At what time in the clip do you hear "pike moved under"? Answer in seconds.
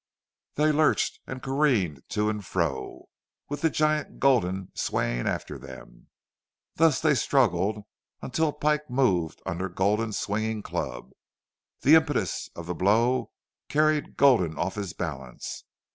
8.51-9.69